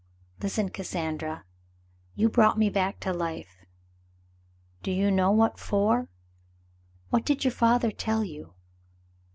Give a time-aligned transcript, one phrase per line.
[0.41, 1.45] "Listen, Cassandra.
[2.15, 3.57] You brought me back to life.
[4.81, 6.09] Do you know what for?
[7.11, 8.55] What did your father tell you